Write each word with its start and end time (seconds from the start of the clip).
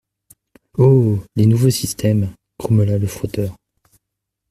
Oh! 0.79 1.19
les 1.35 1.45
nouveaux 1.45 1.69
systèmes…» 1.69 2.33
grommela 2.59 2.97
le 2.97 3.05
frotteur. 3.05 3.55